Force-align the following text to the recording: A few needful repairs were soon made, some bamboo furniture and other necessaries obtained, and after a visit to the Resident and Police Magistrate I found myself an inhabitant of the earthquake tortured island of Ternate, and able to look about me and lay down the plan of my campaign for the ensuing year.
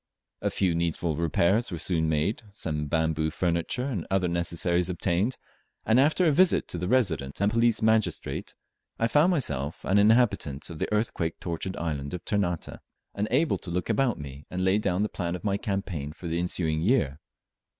A 0.41 0.49
few 0.49 0.73
needful 0.73 1.15
repairs 1.15 1.69
were 1.69 1.77
soon 1.77 2.09
made, 2.09 2.41
some 2.55 2.87
bamboo 2.87 3.29
furniture 3.29 3.85
and 3.85 4.07
other 4.09 4.27
necessaries 4.27 4.89
obtained, 4.89 5.37
and 5.85 5.99
after 5.99 6.25
a 6.25 6.31
visit 6.31 6.67
to 6.69 6.79
the 6.79 6.87
Resident 6.87 7.39
and 7.39 7.51
Police 7.51 7.83
Magistrate 7.83 8.55
I 8.97 9.07
found 9.07 9.29
myself 9.29 9.85
an 9.85 9.99
inhabitant 9.99 10.71
of 10.71 10.79
the 10.79 10.91
earthquake 10.91 11.39
tortured 11.39 11.77
island 11.77 12.15
of 12.15 12.25
Ternate, 12.25 12.79
and 13.13 13.27
able 13.29 13.59
to 13.59 13.69
look 13.69 13.91
about 13.91 14.17
me 14.17 14.47
and 14.49 14.65
lay 14.65 14.79
down 14.79 15.03
the 15.03 15.07
plan 15.07 15.35
of 15.35 15.43
my 15.43 15.57
campaign 15.57 16.13
for 16.13 16.27
the 16.27 16.39
ensuing 16.39 16.81
year. 16.81 17.19